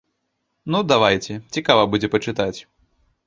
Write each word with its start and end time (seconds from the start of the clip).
Ну 0.75 0.79
давайце, 0.91 1.33
цікава 1.57 1.83
будзе 1.93 2.07
пачытаць. 2.17 2.59